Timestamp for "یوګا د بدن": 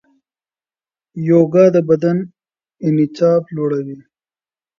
1.27-2.17